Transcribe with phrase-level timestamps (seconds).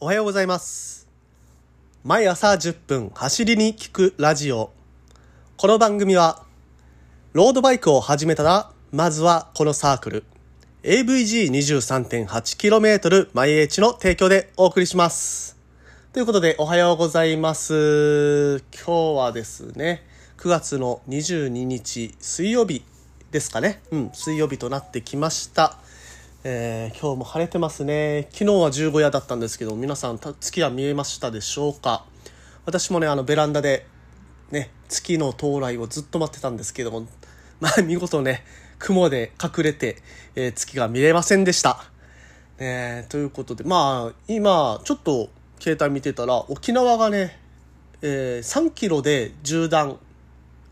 [0.00, 1.08] おはようございます。
[2.04, 4.70] 毎朝10分走りに聞くラジオ。
[5.56, 6.44] この番組は、
[7.32, 10.22] ロードバイクを始めたら、まずはこのサークル。
[10.84, 15.56] AVG23.8km 毎 H の提供でお送りします。
[16.12, 18.62] ということで、おはようございます。
[18.72, 20.04] 今日はですね、
[20.36, 22.84] 9月の22日水曜日
[23.32, 23.82] ですかね。
[23.90, 25.76] うん、水曜日となってきました。
[26.44, 28.28] えー今日も晴れてますね。
[28.30, 32.04] 昨日は十五夜だったんですけど、皆さん月は見えましたでしょうか？
[32.64, 33.86] 私もね、あのベランダで
[34.52, 37.08] ね、月の到来をずっと待ってたんですけども、
[37.58, 38.44] まあ見事ね、
[38.78, 39.96] 雲で隠れて、
[40.36, 41.84] えー月が見れませんでした。
[42.60, 47.36] ね、ということで、まあ今、ちょっと携帯見てたら、沖縄がね、
[48.00, 49.98] えー3キロで縦断、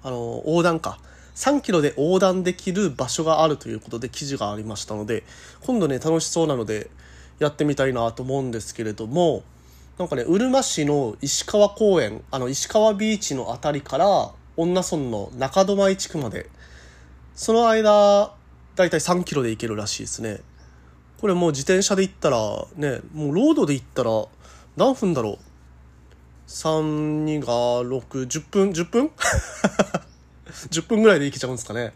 [0.04, 1.00] あの、横断か。
[1.36, 5.22] 3キロで横断できる場所があるということで記事がありましたので、
[5.60, 6.90] 今度ね、楽しそうなので、
[7.38, 9.44] やってみたいなと思うんですけれども、
[9.98, 16.48] なんかね、うるま市の石川公園、あの、石川ビーチのあたりから、女村の中泊地区まで、
[17.34, 18.32] その間、
[18.74, 20.40] だいたい3キロで行けるらしいですね。
[21.20, 22.38] これもう自転車で行ったら、
[22.76, 24.24] ね、もうロードで行ったら、
[24.76, 25.38] 何分だろう
[26.48, 27.46] ?3、2が
[27.86, 29.10] 6、10分 ?10 分？
[30.70, 31.92] ?10 分ぐらいで行けちゃうんですかね。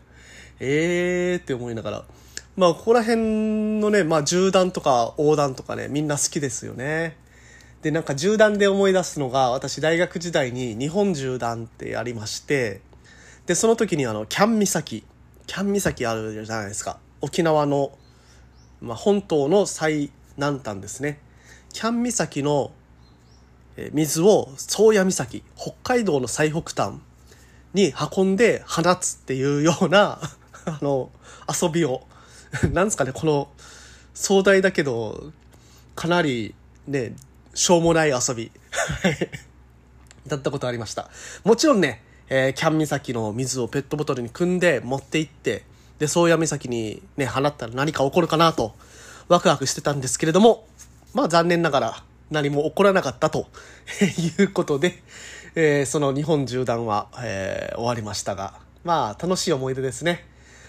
[0.58, 2.04] えーって思いながら。
[2.56, 7.16] まあ、ここら辺のね、まあ、縦断とか横断とかね、みんな好きですよね。
[7.82, 12.82] で、なんか縦断で思い出すのが、私大学時代に日本縦断ってありまして、
[13.46, 15.04] で、その時にあの、キャン岬、
[15.46, 16.98] キャン岬あるじゃないですか。
[17.22, 17.92] 沖縄の、
[18.80, 21.20] まあ、本島の最南端ですね。
[21.72, 22.72] キャン岬の
[23.76, 27.00] えー水を宗谷岬、北海道の最北端
[27.74, 30.20] に運んで放つっていうような、
[30.64, 31.10] あの、
[31.48, 32.06] 遊びを、
[32.72, 33.48] なんですかね、この
[34.14, 35.32] 壮大だけど、
[35.94, 36.54] かなり
[36.86, 37.14] ね、
[37.54, 38.50] しょうもない遊び。
[40.26, 41.10] だったことありました。
[41.44, 45.64] もちろんね、えーキャン岬の水をペットボトルに汲んで持って行って、
[45.98, 48.74] で、宗谷岬にね、放ったら何か起こるかなと、
[49.28, 50.66] ワクワクしてたんですけれども、
[51.14, 53.48] まあ残念ながら何も起こらなかったと
[54.38, 55.02] いうことで、
[55.54, 60.24] えーその日本縦断は、えー終わりましたが、まあ楽しい思い出ですね。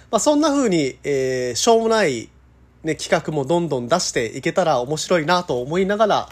[0.09, 2.29] まあそんな風に、えーしょうもない、
[2.83, 6.29] ね、企画もどんどん出していけたら面白いなと思いながら、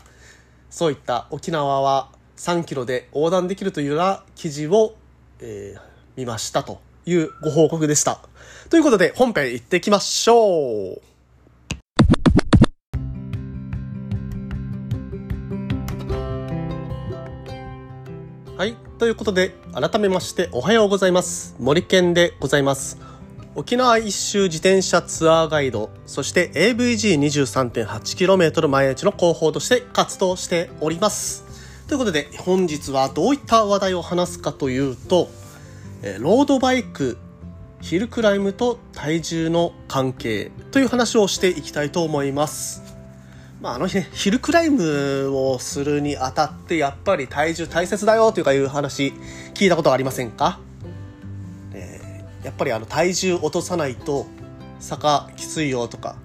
[0.70, 4.96] そういった沖縄は3キロで横断できるというような記事を、
[5.42, 8.20] えー見ましたというご報告でした。
[8.70, 11.09] ということで本編行ってきましょう。
[18.60, 18.76] はい。
[18.98, 21.56] ということで、改めましておはようございます。
[21.60, 22.98] 森健でございます。
[23.56, 31.46] 沖縄一周自転車ツアーガイド、そして AVG23.8km 毎日の広報として活動しております。
[31.88, 35.30] ということで、本日はどういった話題を話すかというと、
[36.04, 37.18] えロードバイク、
[37.80, 42.89] ヒルクライムと体重の関係という話をしていきたいと思います。
[43.62, 49.14] まあ、あのね、ヒルクライムをするにあたって、やっぱり体重大切だよというかいう話、
[49.54, 50.60] 聞いたことありませんか？
[51.74, 54.26] えーやっぱりあの体重落とさないと
[54.80, 56.16] 坂きついよとか、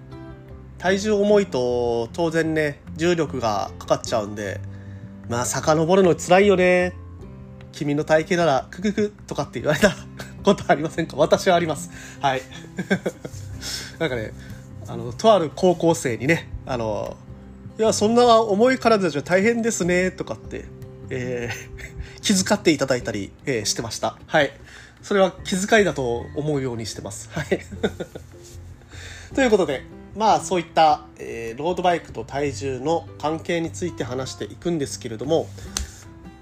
[0.79, 4.61] 体重重いと当然ね、重力がかかっちゃうんで、
[5.29, 6.95] まあ坂登るの辛いよね。
[7.73, 9.93] 君の体型ならクククとかって言われた
[10.45, 11.17] ことありませんか？
[11.17, 11.91] 私はあります。
[12.21, 12.43] はい。
[13.99, 14.33] なんかね、
[14.87, 17.17] あの、とある高校生にね、あの、
[17.77, 20.67] いや、そんな重い体じゃ大変ですね、とかって、
[21.11, 21.75] えー
[22.23, 24.17] 気遣っていただいたり、えーしてました。
[24.27, 24.53] はい。
[25.03, 27.29] それは気遣いだと思うようにしてます。
[27.33, 27.47] はい。
[29.35, 29.83] ということで、
[30.17, 35.49] まあそういった、えーロードバイクと体重の関係について話していくんですけれども、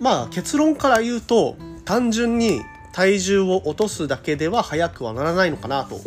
[0.01, 1.57] まあ結論から言うと、
[1.87, 2.61] 単純に
[2.93, 5.99] 体重を落とすだけでは速くはならないのかなと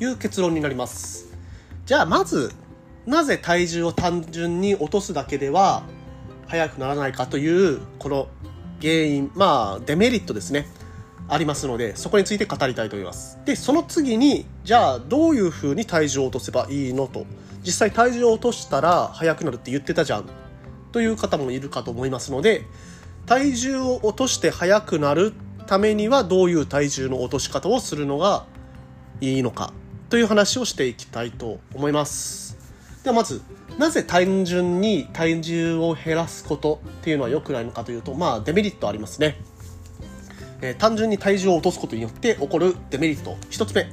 [0.00, 1.26] いう結論になります。
[1.86, 2.52] じゃあまず、
[3.06, 5.82] なぜ体重を単純に落とすだけでは
[6.46, 8.28] 速くならないかという、この
[8.80, 10.66] 原因、まあデメリットですね。
[11.26, 13.38] ありますので、そこについて語りたいと思います。
[13.44, 17.24] で、その次に、じゃあどういう風に体重を落とせばいいのと。
[17.64, 20.24] 実際体重を落としたら速くなるって言ってたじゃん。
[20.92, 22.66] という方もいるかと思いますので、
[23.26, 25.32] 体重を落として速くなる
[25.66, 28.44] ためにはどういう体重の落とし方をするのが
[29.20, 29.72] いいのか
[30.10, 32.53] という話をしていきたいと思います。
[33.04, 33.42] ではまず、
[33.78, 39.36] なぜ単純に体重を減らすことっていうのは良くないのかというと、まあデメリットありますね。
[40.60, 43.36] えー単純に体重を落とすことによって起こるデメリット。
[43.50, 43.86] 一つ目、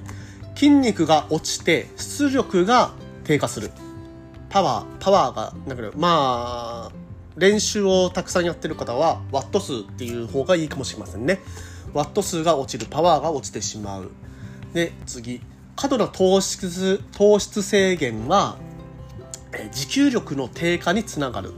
[0.56, 2.94] 筋肉が落ちて出力が
[3.26, 3.72] 低下する。
[4.52, 6.92] パワーパワーがなくなるまあ
[7.38, 11.40] 練習をたくさんやってる方はワット数っていう方がいいかもしれませんね
[11.94, 14.12] ワット数が落ちるパワーが落ちてしまう
[14.74, 15.42] で次
[15.78, 18.58] 過度な糖質糖質制限は
[19.72, 21.54] 持久力の低下につながる。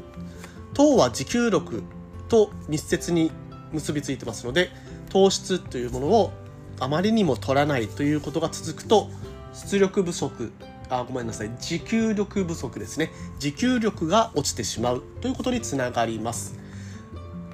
[0.74, 1.84] 糖は持久力
[2.30, 3.32] と密接に
[3.72, 4.72] 結びついてますので
[5.10, 6.32] 糖質というものを
[6.80, 9.10] あまりにも取らないということが続くと
[9.54, 10.52] 出力不足
[10.90, 11.52] あごめんなさい。
[11.60, 13.12] 持久力不足ですね。
[13.40, 16.60] 持久力が落ちてしまうということにつながります。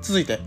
[0.01, 0.39] 続いて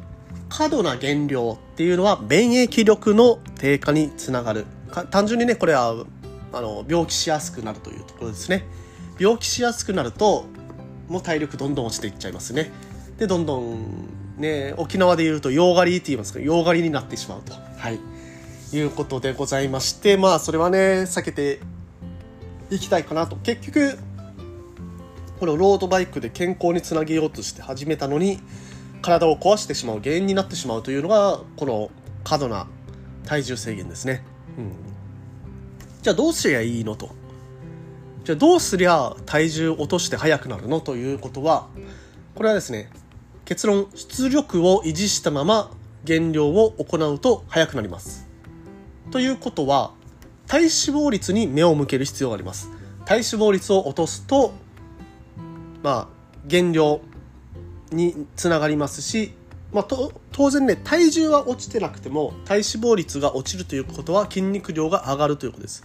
[0.48, 4.66] 過度な減量っていうのは免疫力の低下につながる。
[5.10, 6.04] 単純にねこれは
[6.52, 8.66] あの病気しやすくなるというところですね。
[9.18, 10.46] 病気しやすくなると
[11.08, 12.70] もう体力どんどん落ちていっちゃいますね。
[13.18, 14.06] でどんどん
[14.38, 17.52] ね沖縄でいうと洋刈りって言いますか洋刈りになってしまうと。
[17.52, 18.00] はい。
[18.74, 21.60] いうことでございましてまあそれはね避けて
[22.70, 23.36] いきたいかなと。
[23.36, 23.98] 結局
[25.38, 28.38] このロードバイクで健康につなげようとして始めたのに
[29.02, 31.90] 体を壊してしまう原因になってしまうというのがこの
[32.22, 32.68] 過度な
[33.26, 34.24] 体重制限ですね、
[34.56, 34.72] うん、
[36.00, 37.10] じゃあどうすりゃいいのと
[38.24, 41.68] じゃあどうすりゃ体重落として速くなるのということは
[42.36, 42.88] これはですね
[43.44, 45.72] 結論出力を維持したまま
[46.04, 48.28] 減量を行うと速くなります。
[49.10, 49.92] ということは
[50.46, 52.70] 体脂肪率に目を向ける必要があります。
[53.04, 54.52] 体脂肪率を落とすと
[55.82, 56.08] まあ
[56.46, 57.00] 減量
[57.90, 59.34] につながりますし、
[59.72, 59.86] まあ、
[60.30, 65.84] 当然ね体重は落ちてなくても体脂肪率が落ちるということは筋肉量が上がるということです。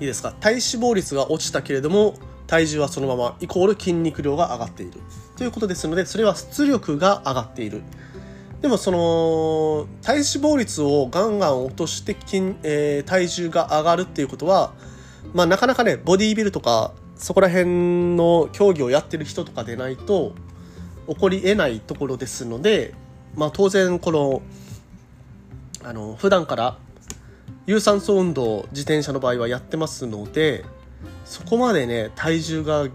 [0.00, 0.32] いいですか？
[0.32, 2.14] 体脂肪率が落ちたけれども
[2.46, 5.00] 体重はそのままイコール筋肉量が上がっている。
[5.36, 7.82] ということですのでそれは出力が上がっている。
[8.62, 14.72] でもその体脂肪率をガンガン落として筋、えー、体重が上がるっていうことは、
[15.34, 20.32] まあ、なかなかねボディービルとかそこら辺の競技をやってる人とかでないと
[21.06, 22.94] 起こり得ないところですので、
[23.34, 24.42] まあ、当然この
[25.84, 26.78] あの普段から
[27.66, 30.64] 有酸素運動自転車の場合はやってますので
[31.24, 32.86] そこまでね体重が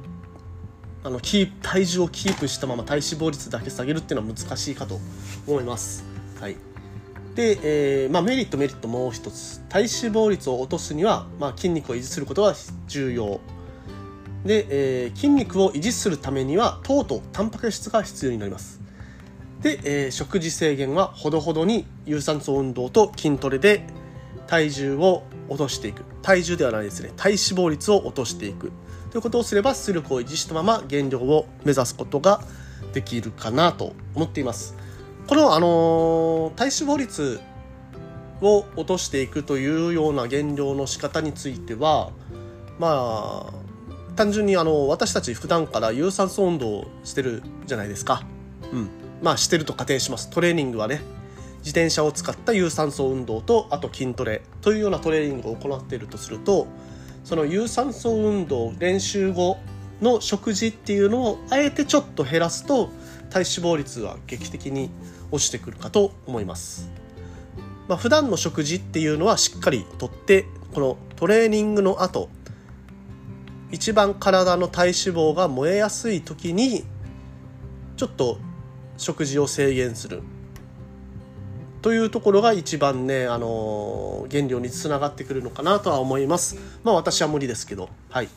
[1.03, 4.99] あのキー体重をキープしたまま体脂肪率だけ下げるっていうのは難しいかと
[5.47, 6.05] 思います。
[6.39, 6.55] はい、
[7.35, 9.61] で、えーまあ、メリットメリットもう一つ。
[9.67, 12.53] 体脂肪率を落とすには、まあ、筋肉を維持することが
[12.87, 13.39] 重要。
[14.45, 18.79] で、えー、筋肉を維持するためには糖とタンパク質が必要になります。
[19.61, 23.85] で、えー、食事制限はほどほどに有酸素運動と筋トレで
[24.47, 26.03] 体重を落としていく。
[26.21, 27.11] 体重ではないですね。
[27.15, 28.71] 体脂肪率を落としていく。
[29.11, 32.41] ということをすれば出力を維持したまま減量を目指すことが
[32.93, 34.75] できるかなと思っています。
[35.27, 37.39] この、あの体脂肪率
[38.41, 42.11] を落としていくというような減量の仕方については
[42.79, 43.53] まあ
[44.15, 48.23] 単純にあの私たち普段から有酸素運動をしてるじゃないですか。
[48.73, 48.89] うん。
[49.21, 50.29] まあしてると仮定します。
[50.29, 51.01] トレーニングはね。
[51.61, 56.67] 自転車を使った有酸素運動とあと筋トレというようなトレーニングを行っているとすると
[57.23, 59.57] その有酸素運動練習後
[60.01, 62.89] の食事っていうのをあえてちょっと減らすと
[63.29, 64.89] 体脂肪率は劇的に
[65.31, 66.89] 落ちてくるかと思います。
[67.87, 72.29] まあ、普段の食事っていうのはしっかりとってこのトレーニングの後
[73.71, 76.83] 一番体の体脂肪が燃えやすい時に
[77.97, 78.37] ちょっと
[78.97, 80.21] 食事を制限する
[81.81, 86.57] というところが一番ね、あのー、原料につながってくるのかなとは思います。
[86.83, 88.29] まあ私は無理ですけど、はい。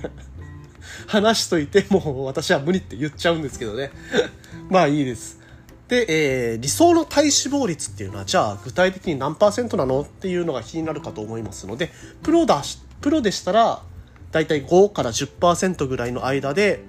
[1.08, 3.90] 話しといて、もう私は無理って言っちゃうんですけどね。
[4.68, 5.40] まあいいです。
[5.88, 11.90] で、えー、理想の体脂肪率っていうのは、じゃあ具体的に何パーセントなのっていうのが気になるかと思いますので、
[12.22, 13.82] プロだし、プロでしたら、
[14.30, 16.82] だいたい5から10%ぐらいの間で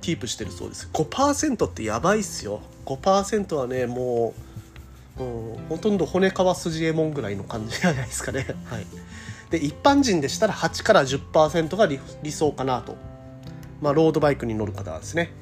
[0.00, 0.88] キープしてるそうです。
[0.92, 2.60] 5%ってやばいっすよ。
[2.86, 4.49] 5%はね、もう、
[5.18, 8.46] うん、ほとんど骨皮筋えもんぐらいの感じじゃないですかね。
[8.64, 8.86] はい、
[9.50, 12.96] で一般人でしたら8から10%が理想かなと、
[13.80, 15.32] まあ、ロードバイクに乗る方はですね。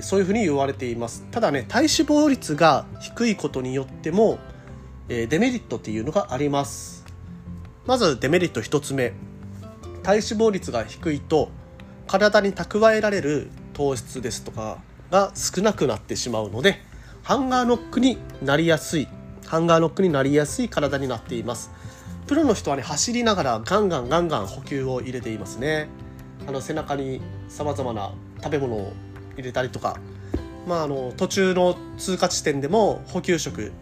[0.00, 1.24] そういうふうに言われています。
[1.30, 4.38] ただね体脂肪率が低いことによっても、
[5.08, 7.04] えー、デメリットっていうのがあります。
[7.86, 9.12] まずデメリット1つ目。
[10.02, 11.50] 体脂肪率が低いと
[12.06, 14.78] 体に蓄えられる糖質ですとか
[15.10, 16.80] が少なくなってしまうので
[17.24, 19.08] ハンガーノックになりやすい
[19.46, 21.70] ハンガーノックになりやすい体になっています。
[22.26, 25.88] プロの人はね走りながらガンガンガンガン補給を入れていますね。
[26.46, 28.12] あの背中にさまざまな
[28.42, 28.92] 食べ物を
[29.38, 29.98] 入れたりとか、
[30.68, 33.72] まあ、あの途中の通過地点でも補給食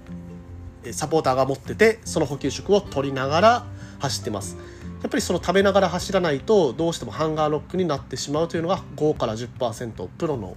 [0.92, 3.66] サポーターが持っててその補給食を取りながら
[3.98, 4.56] 走ってます。
[5.02, 10.56] やっぱりその食べながら走らないとどうしてもハンガーロックになってしまうというのが5から10%プロの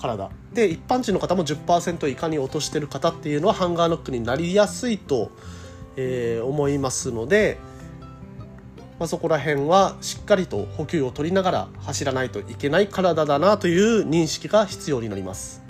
[0.00, 0.30] 体。
[0.52, 5.30] で一般人の方も10%以下に落としてる方っていうのはハンガーロックになりやすいと、
[5.96, 7.58] えー、思いますので、
[8.98, 15.62] まあ、そこら辺はしっかりと補給を取りながら走らないといけない体だなという認識が必要になります。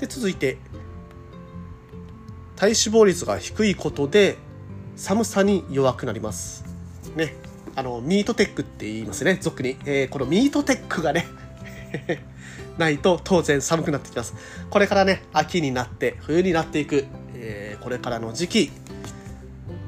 [0.00, 0.58] で続いて
[2.56, 4.36] 体脂肪率が低いことで
[4.96, 6.64] 寒さに弱くなります。
[7.14, 7.36] ね。
[7.76, 11.26] あのミートテックって言いますね俗に、えー、このミートテックがね
[12.78, 14.34] ないと当然寒くなってきます。
[14.70, 18.70] これからね秋になって冬になっていく、えー、これからの時期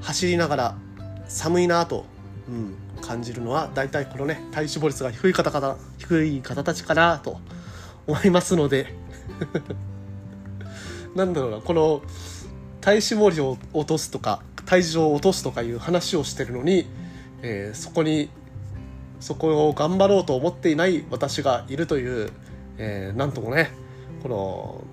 [0.01, 0.79] 走りながら
[1.27, 2.05] 寒いなと、
[2.49, 7.41] うん、感じるのは大体このね体脂肪率が低い方々低い方たちかなと
[8.07, 8.95] 思いますので。
[11.15, 12.03] なんだろうなこの
[12.83, 16.87] 体脂肪量を落とすとか体重を落とすとかいう話をしてるのに、
[17.43, 18.29] えー、そこに
[19.19, 22.31] そこを頑張ろうと思っていない私がいるという
[22.79, 23.71] えー、なんともね
[24.23, 24.85] この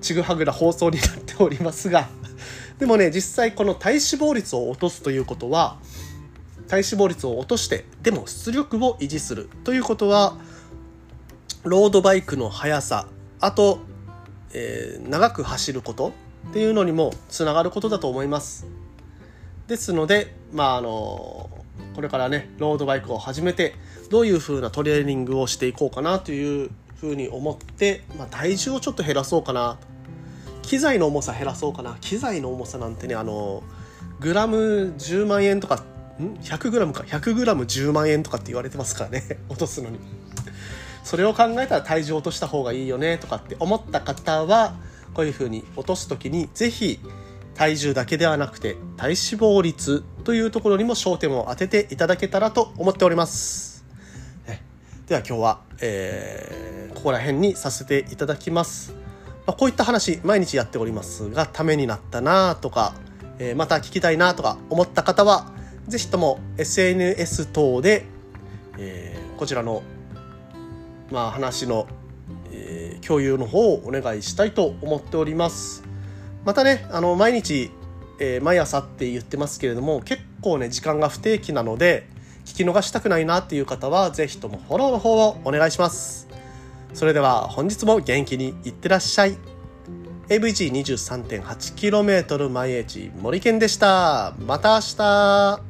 [0.00, 2.08] ちぐはぐな放送になっておりますが
[2.78, 5.78] でもね実際この体脂肪率を落とすということは
[6.68, 10.36] 体脂肪率を落としてでも出力を維持するということは
[11.64, 13.08] ロードバイクの速さ
[13.40, 13.80] あと、
[14.52, 16.12] えー、長く走ること
[16.50, 18.66] っていうのにもつながることだと思います。
[19.66, 21.50] ですのでまああの
[21.94, 23.74] これからねロードバイクを始めて
[24.10, 29.78] どういう風なトレーニングをしていこうかなというふうに思って、まあ、体重をちょっと減らそうかな。
[30.62, 31.96] 機材の重さ減らそうかな。
[32.00, 33.62] 機材の重さなんてねあの
[34.20, 35.76] グラム10万円とか
[36.20, 37.04] ん？100グラムか。
[37.04, 39.38] 100グラム10万円とかって言われてますからね。
[39.48, 39.98] 落とすのに。
[41.04, 44.74] それを考えたら体重を落とした方がいいよねとかって思った方は
[45.14, 46.98] こういうふうに落とす時に是非
[47.54, 53.75] 体重だけではなくて体脂肪率というところにも焦点を当てていただけたらと思っております。
[55.06, 58.92] では今日は、えー、ここら辺にさせていただきます。
[59.46, 62.92] まあ、こういった話、毎日やっておりますが、ためになったなとか、
[63.38, 65.52] えー、また聞きたいなとか思った方は、
[65.86, 68.04] ぜひとも SNS 等で、
[68.78, 69.84] えー、こちらの、
[71.12, 71.86] まあ、話の、
[72.50, 75.84] えー、共有の方をお願いしたいと思っております。
[76.44, 77.70] またね、あの、毎日、
[78.18, 82.08] えー、毎朝って言ってますけれども、結構ね、時間が不定期なので、
[82.46, 86.28] 聞き逃したくないなっていう方は、是非ともフォローの方をお願いします。
[86.94, 89.36] それでは本日も元気にいってらっしゃい。
[90.28, 94.32] AVG23.8km 毎日森健でした。
[94.38, 95.60] また明日